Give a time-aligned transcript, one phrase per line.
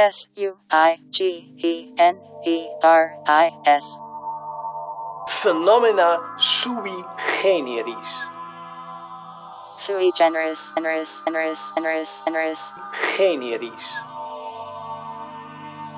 [0.00, 1.24] S U I G
[1.58, 2.14] E N
[2.46, 3.98] E R I S.
[5.26, 6.92] Phenomena sui
[7.42, 7.96] generis.
[9.76, 12.74] Sui generis, generis, generis, generis, generis.
[13.18, 13.72] Generis.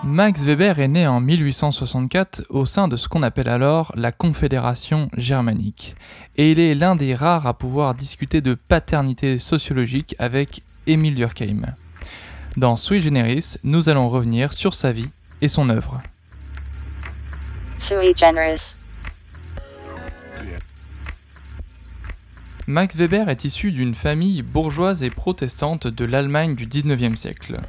[0.03, 5.11] Max Weber est né en 1864 au sein de ce qu'on appelle alors la Confédération
[5.19, 5.95] germanique,
[6.37, 11.77] et il est l'un des rares à pouvoir discuter de paternité sociologique avec Émile Durkheim.
[12.57, 15.09] Dans Sui Generis, nous allons revenir sur sa vie
[15.41, 16.03] et son œuvre.
[17.79, 18.77] Sui generis.
[22.67, 27.61] Max Weber est issu d'une famille bourgeoise et protestante de l'Allemagne du 19e siècle.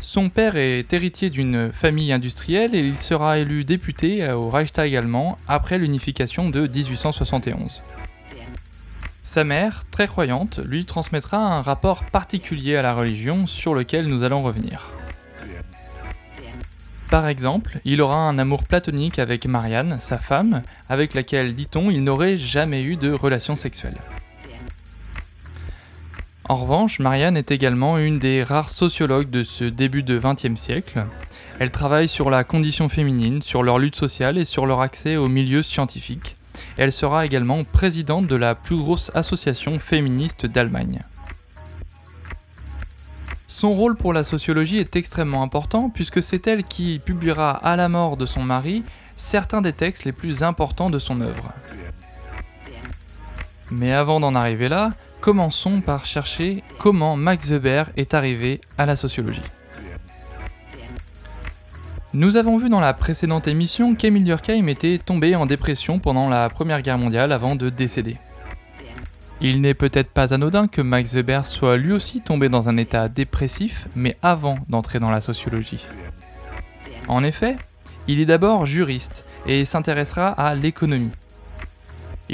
[0.00, 5.38] Son père est héritier d'une famille industrielle et il sera élu député au Reichstag allemand
[5.46, 7.82] après l'unification de 1871.
[9.22, 14.24] Sa mère, très croyante, lui transmettra un rapport particulier à la religion sur lequel nous
[14.24, 14.90] allons revenir.
[17.08, 22.02] Par exemple, il aura un amour platonique avec Marianne, sa femme, avec laquelle, dit-on, il
[22.02, 23.98] n'aurait jamais eu de relation sexuelle.
[26.48, 31.06] En revanche, Marianne est également une des rares sociologues de ce début de XXe siècle.
[31.60, 35.28] Elle travaille sur la condition féminine, sur leur lutte sociale et sur leur accès au
[35.28, 36.36] milieu scientifique.
[36.78, 41.02] Elle sera également présidente de la plus grosse association féministe d'Allemagne.
[43.46, 47.88] Son rôle pour la sociologie est extrêmement important puisque c'est elle qui publiera à la
[47.88, 48.82] mort de son mari
[49.16, 51.52] certains des textes les plus importants de son œuvre.
[53.70, 58.96] Mais avant d'en arriver là, commençons par chercher comment Max Weber est arrivé à la
[58.96, 59.42] sociologie.
[62.14, 66.50] Nous avons vu dans la précédente émission qu'Emile Durkheim était tombé en dépression pendant la
[66.50, 68.18] Première Guerre mondiale avant de décéder.
[69.40, 73.08] Il n'est peut-être pas anodin que Max Weber soit lui aussi tombé dans un état
[73.08, 75.86] dépressif, mais avant d'entrer dans la sociologie.
[77.08, 77.56] En effet,
[78.08, 81.12] il est d'abord juriste et s'intéressera à l'économie.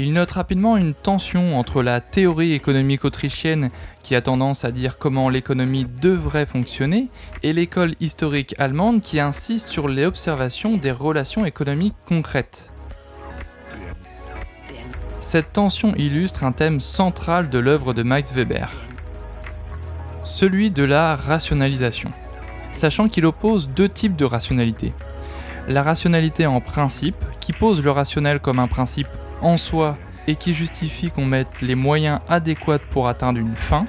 [0.01, 3.69] Il note rapidement une tension entre la théorie économique autrichienne
[4.01, 7.09] qui a tendance à dire comment l'économie devrait fonctionner
[7.43, 12.69] et l'école historique allemande qui insiste sur l'observation des relations économiques concrètes.
[15.19, 18.71] Cette tension illustre un thème central de l'œuvre de Max Weber,
[20.23, 22.13] celui de la rationalisation,
[22.71, 24.93] sachant qu'il oppose deux types de rationalité.
[25.67, 29.09] La rationalité en principe, qui pose le rationnel comme un principe
[29.41, 33.87] en soi et qui justifie qu'on mette les moyens adéquats pour atteindre une fin,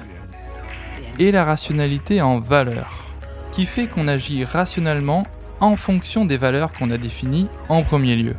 [1.19, 3.13] et la rationalité en valeur,
[3.51, 5.27] qui fait qu'on agit rationnellement
[5.59, 8.35] en fonction des valeurs qu'on a définies en premier lieu.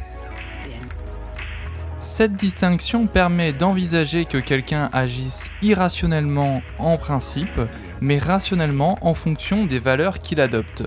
[2.01, 7.61] Cette distinction permet d'envisager que quelqu'un agisse irrationnellement en principe,
[8.01, 10.83] mais rationnellement en fonction des valeurs qu'il adopte.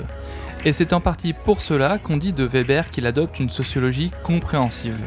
[0.65, 4.99] Et c'est en partie pour cela qu'on dit de Weber qu'il adopte une sociologie compréhensive.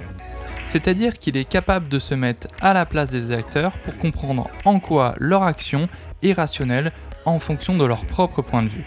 [0.69, 4.81] C'est-à-dire qu'il est capable de se mettre à la place des acteurs pour comprendre en
[4.81, 5.89] quoi leur action
[6.23, 6.93] est rationnelle
[7.25, 8.85] en fonction de leur propre point de vue.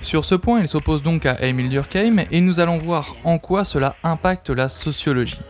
[0.00, 3.64] Sur ce point, il s'oppose donc à Emile Durkheim et nous allons voir en quoi
[3.64, 5.40] cela impacte la sociologie.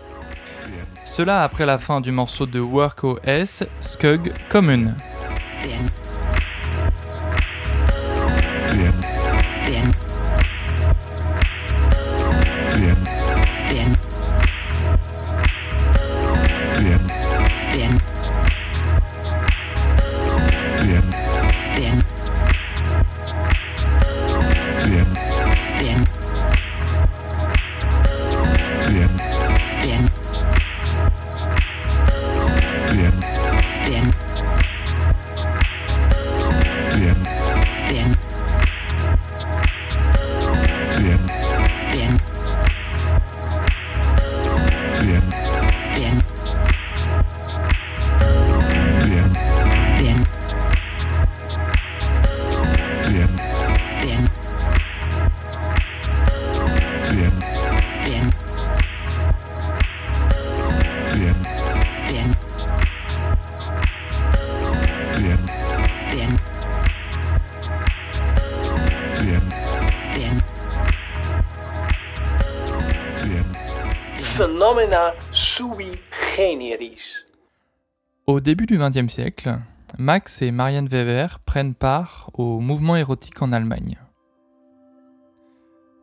[1.07, 4.95] Cela après la fin du morceau de Work OS, Skug Commune.
[78.27, 79.59] Au début du XXe siècle,
[79.99, 83.99] Max et Marianne Weber prennent part au mouvement érotique en Allemagne.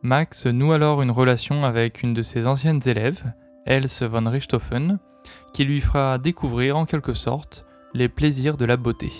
[0.02, 3.24] Max noue alors une relation avec une de ses anciennes élèves,
[3.66, 5.00] Else von Richthofen,
[5.52, 9.10] qui lui fera découvrir en quelque sorte les plaisirs de la beauté.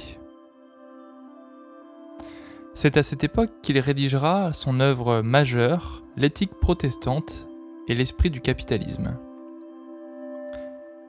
[2.74, 7.49] C'est à cette époque qu'il rédigera son œuvre majeure, L'éthique protestante
[7.94, 9.16] l'esprit du capitalisme.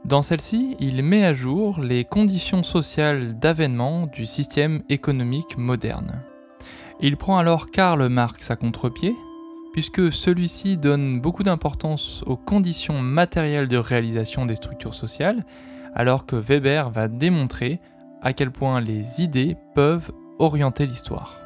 [0.06, 6.24] Dans celle-ci, il met à jour les conditions sociales d'avènement du système économique moderne.
[7.00, 9.16] Il prend alors Karl Marx à contre-pied,
[9.74, 15.46] puisque celui-ci donne beaucoup d'importance aux conditions matérielles de réalisation des structures sociales,
[15.96, 17.80] alors que Weber va démontrer
[18.22, 21.41] à quel point les idées peuvent orienter l'histoire.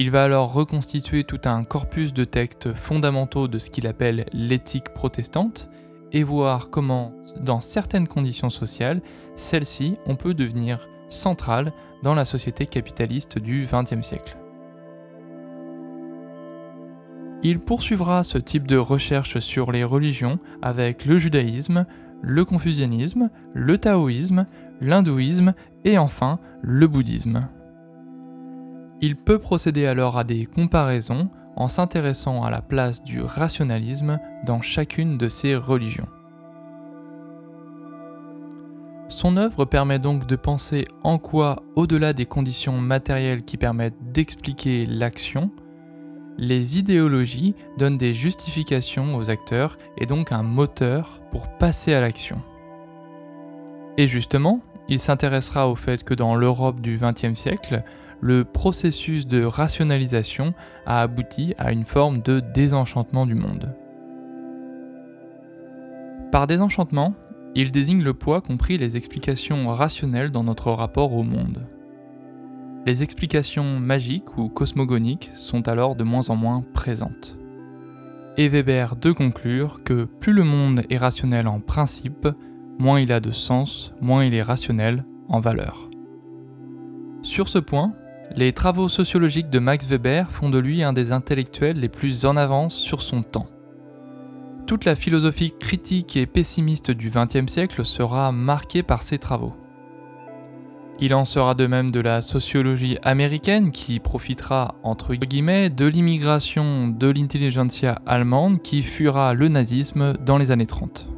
[0.00, 4.90] Il va alors reconstituer tout un corpus de textes fondamentaux de ce qu'il appelle l'éthique
[4.94, 5.68] protestante
[6.12, 9.02] et voir comment, dans certaines conditions sociales,
[9.34, 11.72] celle-ci, on peut devenir centrale
[12.04, 14.38] dans la société capitaliste du XXe siècle.
[17.42, 21.86] Il poursuivra ce type de recherche sur les religions avec le judaïsme,
[22.22, 24.46] le confucianisme, le taoïsme,
[24.80, 25.54] l'hindouisme
[25.84, 27.48] et enfin le bouddhisme.
[29.00, 34.60] Il peut procéder alors à des comparaisons en s'intéressant à la place du rationalisme dans
[34.60, 36.08] chacune de ces religions.
[39.08, 44.84] Son œuvre permet donc de penser en quoi, au-delà des conditions matérielles qui permettent d'expliquer
[44.84, 45.50] l'action,
[46.36, 52.40] les idéologies donnent des justifications aux acteurs et donc un moteur pour passer à l'action.
[53.96, 57.82] Et justement, il s'intéressera au fait que dans l'Europe du XXe siècle,
[58.20, 60.54] le processus de rationalisation
[60.86, 63.74] a abouti à une forme de désenchantement du monde.
[66.32, 67.14] Par désenchantement,
[67.54, 71.66] il désigne le poids compris les explications rationnelles dans notre rapport au monde.
[72.86, 77.36] Les explications magiques ou cosmogoniques sont alors de moins en moins présentes.
[78.36, 82.28] Et Weber de conclure que plus le monde est rationnel en principe,
[82.78, 85.90] moins il a de sens, moins il est rationnel en valeur.
[87.22, 87.94] Sur ce point,
[88.36, 92.36] les travaux sociologiques de Max Weber font de lui un des intellectuels les plus en
[92.36, 93.48] avance sur son temps.
[94.66, 99.54] Toute la philosophie critique et pessimiste du XXe siècle sera marquée par ses travaux.
[101.00, 106.88] Il en sera de même de la sociologie américaine qui profitera, entre guillemets, de l'immigration
[106.88, 111.08] de l'intelligentsia allemande qui fuira le nazisme dans les années 30.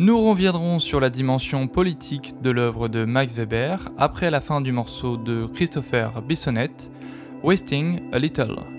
[0.00, 4.70] Nous reviendrons sur la dimension politique de l'œuvre de Max Weber après la fin du
[4.70, 6.88] morceau de Christopher Bissonnette,
[7.42, 8.77] Wasting a Little.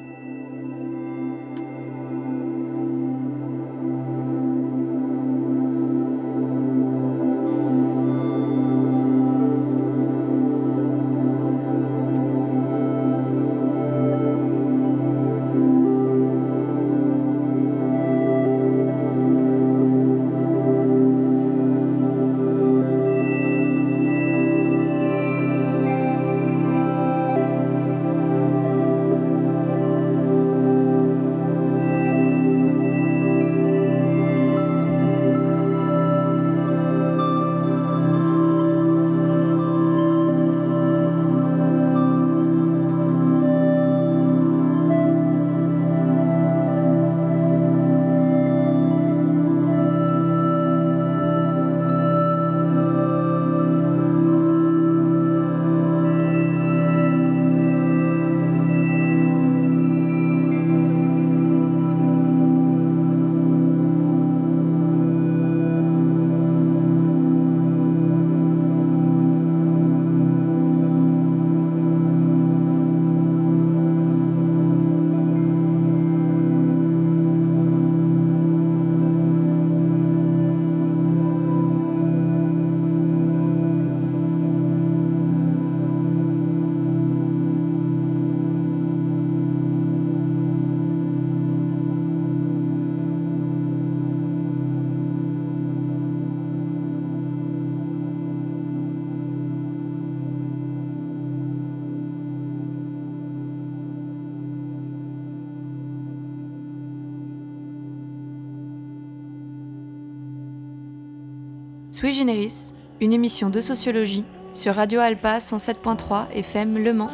[111.99, 117.11] Sui Generis, une émission de sociologie sur Radio Alpa 107.3 FM Le Mans.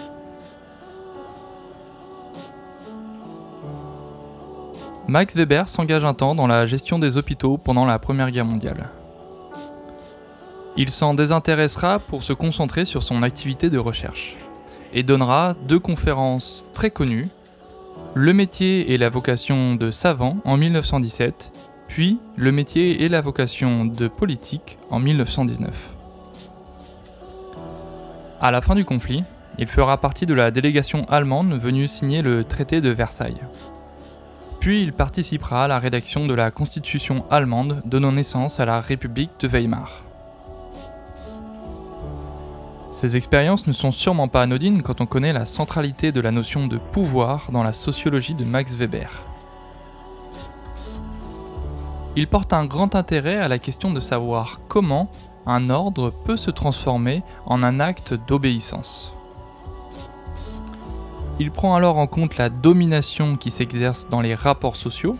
[5.07, 8.89] Max Weber s'engage un temps dans la gestion des hôpitaux pendant la Première Guerre mondiale.
[10.77, 14.37] Il s'en désintéressera pour se concentrer sur son activité de recherche
[14.93, 17.29] et donnera deux conférences très connues,
[18.13, 21.54] Le métier et la vocation de savant en 1917
[21.87, 25.73] puis le métier et la vocation de politique en 1919.
[28.41, 29.23] À la fin du conflit,
[29.57, 33.41] il fera partie de la délégation allemande venue signer le traité de Versailles.
[34.59, 39.31] Puis il participera à la rédaction de la constitution allemande donnant naissance à la République
[39.39, 40.03] de Weimar.
[42.89, 46.67] Ces expériences ne sont sûrement pas anodines quand on connaît la centralité de la notion
[46.67, 49.23] de pouvoir dans la sociologie de Max Weber.
[52.17, 55.11] Il porte un grand intérêt à la question de savoir comment
[55.45, 59.13] un ordre peut se transformer en un acte d'obéissance.
[61.39, 65.17] Il prend alors en compte la domination qui s'exerce dans les rapports sociaux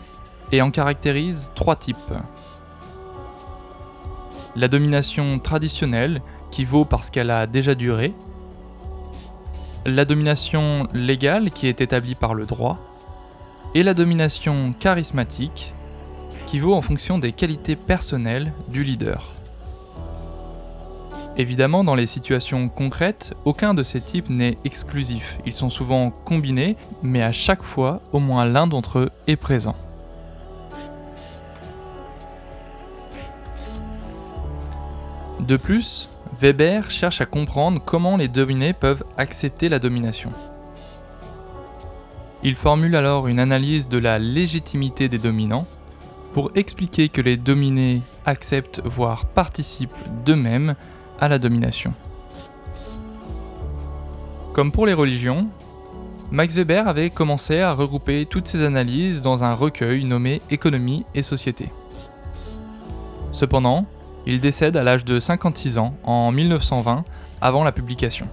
[0.54, 1.98] et en caractérise trois types.
[4.56, 8.14] La domination traditionnelle, qui vaut parce qu'elle a déjà duré.
[9.86, 12.78] La domination légale, qui est établie par le droit.
[13.74, 15.75] Et la domination charismatique,
[16.46, 19.32] qui vaut en fonction des qualités personnelles du leader.
[21.38, 25.38] Évidemment, dans les situations concrètes, aucun de ces types n'est exclusif.
[25.46, 29.76] Ils sont souvent combinés, mais à chaque fois, au moins l'un d'entre eux est présent.
[35.42, 36.10] De plus,
[36.40, 40.30] Weber cherche à comprendre comment les dominés peuvent accepter la domination.
[42.44, 45.68] Il formule alors une analyse de la légitimité des dominants
[46.36, 50.76] pour expliquer que les dominés acceptent voire participent d'eux-mêmes
[51.18, 51.94] à la domination.
[54.52, 55.48] Comme pour les religions,
[56.32, 61.22] Max Weber avait commencé à regrouper toutes ses analyses dans un recueil nommé Économie et
[61.22, 61.72] Société.
[63.32, 63.86] Cependant,
[64.26, 67.06] il décède à l'âge de 56 ans en 1920
[67.40, 68.28] avant la publication.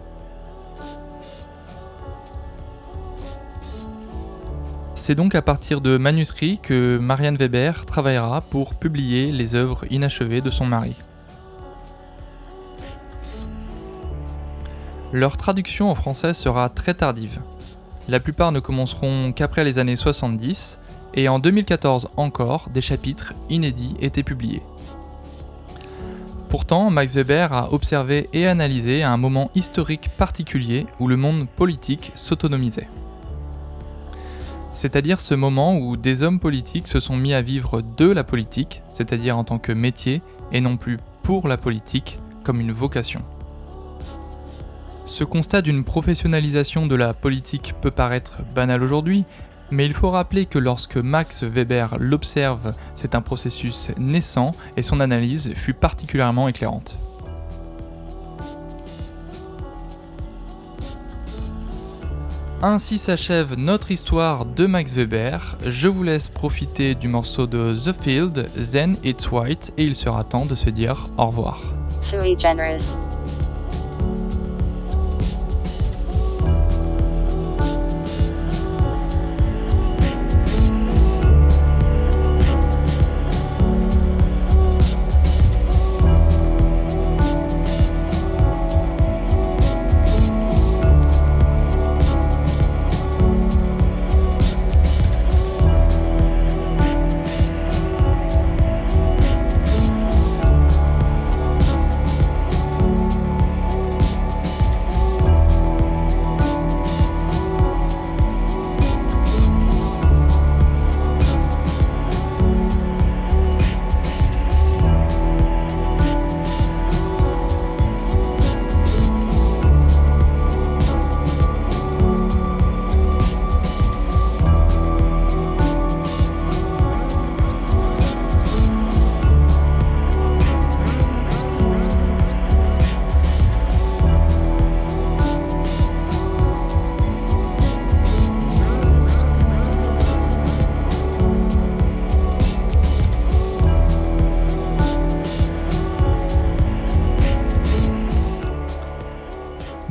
[5.05, 10.41] C'est donc à partir de manuscrits que Marianne Weber travaillera pour publier les œuvres inachevées
[10.41, 10.95] de son mari.
[15.13, 17.41] Leur traduction en français sera très tardive.
[18.09, 20.79] La plupart ne commenceront qu'après les années 70,
[21.15, 24.63] et en 2014 encore, des chapitres inédits étaient publiés.
[26.49, 32.13] Pourtant, Max Weber a observé et analysé un moment historique particulier où le monde politique
[32.15, 32.87] s'autonomisait.
[34.75, 38.83] C'est-à-dire ce moment où des hommes politiques se sont mis à vivre de la politique,
[38.89, 43.23] c'est-à-dire en tant que métier, et non plus pour la politique, comme une vocation.
[45.05, 49.25] Ce constat d'une professionnalisation de la politique peut paraître banal aujourd'hui,
[49.71, 55.01] mais il faut rappeler que lorsque Max Weber l'observe, c'est un processus naissant et son
[55.01, 56.99] analyse fut particulièrement éclairante.
[62.65, 65.59] Ainsi s'achève notre histoire de Max Weber.
[65.67, 70.23] Je vous laisse profiter du morceau de The Field, Then It's White, et il sera
[70.23, 71.61] temps de se dire au revoir.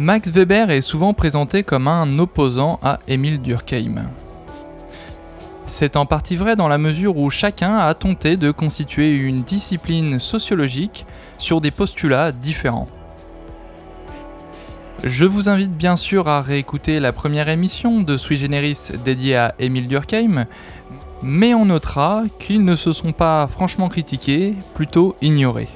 [0.02, 4.08] Max Weber est souvent présenté comme un opposant à Émile Durkheim.
[5.68, 10.18] C'est en partie vrai dans la mesure où chacun a tenté de constituer une discipline
[10.18, 11.06] sociologique
[11.38, 12.88] sur des postulats différents.
[15.04, 19.54] Je vous invite bien sûr à réécouter la première émission de Sui Generis dédiée à
[19.60, 20.48] Émile Durkheim,
[21.22, 25.70] mais on notera qu'ils ne se sont pas franchement critiqués, plutôt ignorés.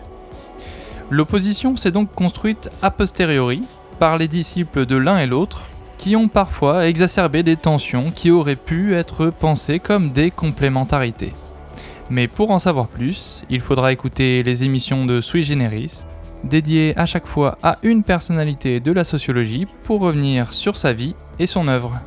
[1.12, 3.62] L'opposition s'est donc construite a posteriori,
[4.00, 8.56] par les disciples de l'un et l'autre, qui ont parfois exacerbé des tensions qui auraient
[8.56, 11.34] pu être pensées comme des complémentarités.
[12.10, 16.04] Mais pour en savoir plus, il faudra écouter les émissions de Sui Generis,
[16.44, 21.16] dédié à chaque fois à une personnalité de la sociologie pour revenir sur sa vie
[21.40, 22.00] et son œuvre.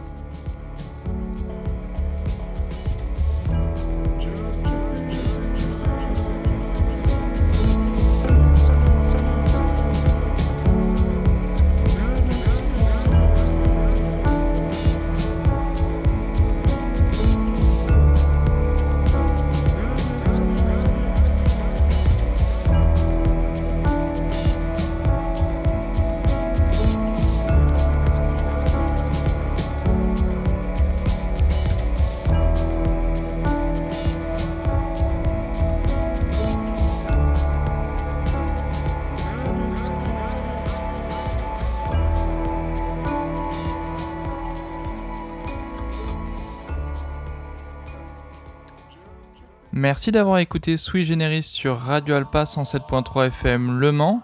[49.72, 54.22] Merci d'avoir écouté Sui Generis sur Radio Alpa 107.3 FM Le Mans.